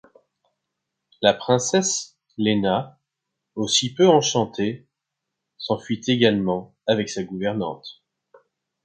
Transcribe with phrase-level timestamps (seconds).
[1.21, 2.99] La princesse, Léna,
[3.53, 4.87] aussi peu enchantée,
[5.59, 8.01] s'enfuit également avec sa gouvernante.